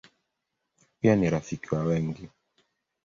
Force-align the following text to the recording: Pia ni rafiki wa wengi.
Pia 1.01 1.15
ni 1.15 1.29
rafiki 1.29 1.75
wa 1.75 1.83
wengi. 1.83 2.29